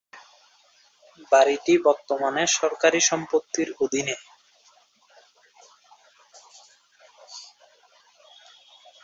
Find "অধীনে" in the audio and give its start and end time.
3.83-4.15